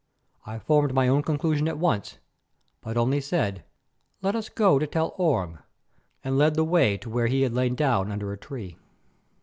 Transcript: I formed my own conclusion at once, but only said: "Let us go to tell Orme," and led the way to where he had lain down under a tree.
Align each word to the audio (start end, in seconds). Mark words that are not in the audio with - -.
I 0.47 0.57
formed 0.57 0.95
my 0.95 1.07
own 1.07 1.21
conclusion 1.21 1.67
at 1.67 1.77
once, 1.77 2.17
but 2.81 2.97
only 2.97 3.21
said: 3.21 3.63
"Let 4.23 4.35
us 4.35 4.49
go 4.49 4.79
to 4.79 4.87
tell 4.87 5.13
Orme," 5.17 5.59
and 6.23 6.39
led 6.39 6.55
the 6.55 6.63
way 6.65 6.97
to 6.97 7.07
where 7.11 7.27
he 7.27 7.43
had 7.43 7.53
lain 7.53 7.75
down 7.75 8.11
under 8.11 8.33
a 8.33 8.37
tree. 8.39 8.79